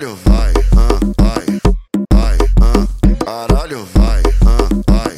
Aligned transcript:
Caralho, 0.00 0.18
vai, 0.24 0.52
ah, 0.78 0.98
vai, 1.20 1.44
vai, 2.10 2.38
ah, 2.62 3.22
caralho, 3.22 3.84
vai, 3.92 4.22
ah, 4.46 4.68
vai, 4.88 5.14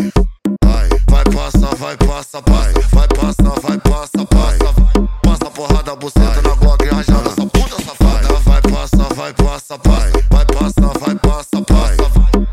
vai, 0.65 0.89
vai, 1.09 1.25
passa, 1.33 1.77
vai, 1.77 1.97
passa, 1.99 2.41
vai, 2.41 2.73
vai, 2.91 3.07
passa, 3.07 3.61
vai, 3.63 3.79
passa, 3.79 4.27
passa, 4.27 4.75
passa 5.23 5.51
porrada, 5.53 5.95
buceta 5.95 6.43
na 6.43 6.57
Glock, 6.57 6.85
rajada, 6.85 7.29
essa 7.31 7.47
puta 7.47 7.77
safada, 7.81 8.33
vai, 8.41 8.61
passa, 8.63 9.15
vai, 9.15 9.33
passa, 9.35 9.79
vai, 9.85 10.11
vai, 10.29 10.47
passa, 10.47 10.99
vai, 10.99 11.15
passa, 11.15 11.63
passa, 11.63 12.11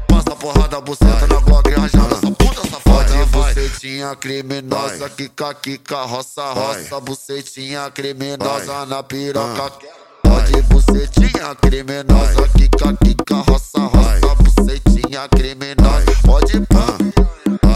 passa 0.08 0.36
porrada, 0.36 0.82
buceta 0.82 1.26
na 1.26 1.40
Glock, 1.40 1.68
rajada, 1.72 2.14
essa 2.14 2.32
puta 2.32 2.62
safada, 2.70 3.26
bucetinha 3.26 4.16
criminosa, 4.16 5.10
quica, 5.10 5.56
quica, 5.56 6.04
roça, 6.04 6.54
roça, 6.54 7.00
bucetinha 7.00 7.90
criminosa 7.90 8.86
na 8.86 9.02
piroca. 9.02 9.72
Pode 10.22 10.62
bucetinha 10.64 11.19
criminosa, 11.62 12.50
quica, 12.58 12.94
quica, 13.02 13.36
roça, 13.36 13.80
roça, 13.80 14.36
bucetinha 14.36 15.28
criminosa, 15.30 16.06
pode 16.26 16.60
pá. 16.68 16.98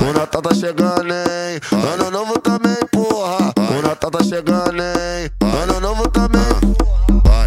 O 0.02 0.14
Natal 0.14 0.42
tá 0.42 0.54
chegando, 0.54 1.14
hein? 1.14 1.62
Ano 1.72 2.12
novo 2.12 2.40
também, 2.40 2.76
porra. 2.92 3.54
O 3.78 3.82
Natal 3.82 4.12
tá 4.12 4.24
chegando, 4.24 4.82
hein? 4.82 5.32
Ano 5.62 5.80
novo 5.80 6.10
também. 6.10 6.44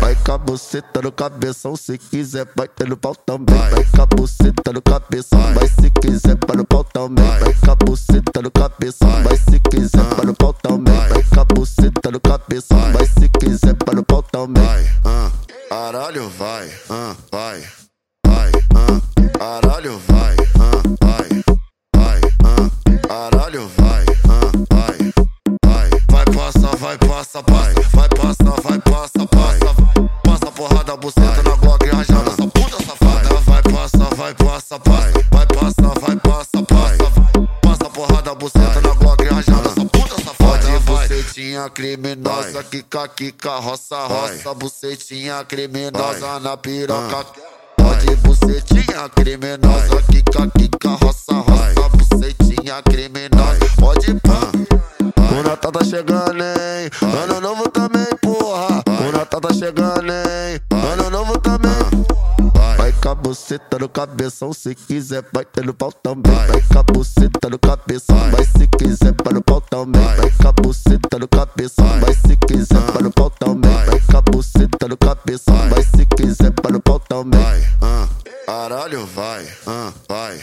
Vai 0.01 0.17
com 0.25 0.33
a 0.33 1.03
no 1.03 1.13
cabeção, 1.13 1.77
se 1.77 1.99
quiser, 1.99 2.47
vai 2.57 2.67
ter 2.67 2.89
no 2.89 2.97
pau 2.97 3.15
também. 3.15 3.59
Vai 3.59 3.85
com 3.85 4.03
a 4.03 4.07
buceta 4.07 4.73
no 4.73 4.81
cabeção, 4.81 5.41
vai 5.55 5.69
se 5.69 5.91
quiser, 6.01 6.37
vai 6.47 6.57
no 6.57 6.65
pau 6.65 6.85
também. 6.85 7.25
Vai 7.25 7.55
com 7.55 7.71
a 7.71 7.75
buceta 7.75 8.43
no 8.43 8.51
cabeção, 8.51 9.23
vai 9.23 9.37
se 9.37 9.61
quiser, 9.71 10.03
vai 10.17 10.27
no 10.27 10.35
pau 10.35 10.53
também. 10.55 10.95
Vai 10.95 11.23
com 11.23 11.41
a 11.41 11.45
buceta 11.45 12.11
no 12.11 12.21
cabeção, 12.21 12.79
vai 12.93 13.07
se 13.07 13.29
quiser, 13.29 13.77
vai 13.85 13.95
no 13.95 14.03
pau 14.03 14.16
Caralho, 16.07 16.29
vai, 16.39 16.71
ah, 16.89 17.17
vai, 17.33 17.61
vai, 18.25 18.53
ah, 18.77 19.01
caralho, 19.37 19.99
vai, 20.07 20.37
ah, 20.55 20.83
vai, 21.03 21.43
vai, 21.97 22.21
ah, 22.45 23.09
caralho, 23.09 23.69
vai, 23.77 24.05
ah, 24.29 24.53
vai, 24.71 25.13
vai, 25.65 25.91
vai, 26.09 26.25
passa, 26.27 26.77
vai, 26.77 26.97
passa, 26.99 27.43
vai, 27.49 27.75
vai, 27.93 28.09
passa, 28.11 28.63
vai, 28.63 28.79
passa, 28.79 29.27
passa, 29.27 29.75
passa 30.23 30.53
porrada, 30.53 30.97
buceta 30.97 31.43
na 31.43 31.57
Glock, 31.57 31.85
rajada, 31.85 32.31
essa 32.31 32.47
puta 32.47 32.85
safada, 32.85 33.41
vai, 33.41 33.63
passa, 33.63 34.15
vai, 34.15 34.35
passa, 34.35 34.79
vai, 34.79 35.13
vai, 35.33 35.47
passa, 35.47 36.01
vai, 36.01 36.17
passa, 36.21 36.63
passa, 36.63 37.49
passa 37.63 37.91
porrada, 37.91 38.35
buceta 38.37 38.81
na 38.81 38.95
Glock, 38.95 39.25
rajada, 39.25 39.69
essa 39.71 39.81
puta 39.81 39.96
bucetinha 41.07 41.71
criminosa, 41.71 42.65
quica, 42.65 43.09
quica, 43.09 43.57
roça, 43.59 44.07
roça, 44.07 44.55
bucetinha 44.55 45.45
criminosa 45.45 46.41
na 46.41 46.57
piroca. 46.57 47.27
Pode 47.77 48.17
bucetinha 48.17 49.09
criminosa, 49.15 50.03
quica, 50.11 50.51
quica, 50.59 50.89
roça, 50.91 51.35
roça, 51.35 51.89
bucetinha 51.91 52.83
criminosa, 52.83 53.67
pode 53.79 54.15
pá. 54.21 54.51
O 55.39 55.43
Natal 55.43 55.73
tá 55.73 55.85
chegando, 55.85 56.43
hein? 56.43 56.91
Ano 57.23 57.41
novo 57.41 57.69
também, 57.71 58.07
porra. 58.21 58.83
O 59.09 59.13
Natal 59.17 59.41
tá 59.41 59.55
chegando, 59.55 60.11
hein? 60.11 60.61
Buceta 63.27 63.77
no 63.81 63.89
cabeção, 63.89 64.53
se 64.53 64.73
quiser, 64.73 65.25
vai 65.33 65.45
ter 65.45 65.65
no 65.65 65.75
pau 65.75 65.91
também. 65.91 66.33
Vai. 66.33 66.63
Com 66.63 66.79
a 66.79 66.83
buceta 66.85 67.51
no 67.51 67.59
cabeção, 67.59 68.17
vai. 68.31 68.45
Se 68.45 68.69
quiser, 68.79 69.15
vai 69.25 69.35
no 69.35 69.43
pau 69.43 69.61
também. 69.61 70.01
Vai. 70.01 70.31
Com 70.31 70.49
a 70.49 70.53
buceta 70.53 71.19
no 71.19 71.27
cabeção, 71.27 71.87
vai. 72.01 72.15
Se 72.15 72.37
quiser, 72.37 72.79
vai 72.93 73.03
no 73.03 73.11
pau 73.11 73.29
também. 73.31 73.73
Vai. 73.73 74.01
Com 74.01 74.17
a 74.17 74.21
buceta 74.23 74.89
no 74.89 74.97
cabeção, 74.97 75.57
vai. 75.69 75.83
Se 75.83 76.07
quiser, 76.07 76.53
vai 76.63 76.73
no 76.73 76.81
pau 76.81 77.01
também. 77.01 77.41
Caralho, 78.47 79.05
vai, 79.07 79.45
ah, 79.67 79.93
vai, 80.09 80.41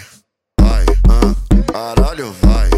vai, 0.60 0.86
ah, 1.08 1.72
caralho, 1.72 2.34
vai. 2.42 2.73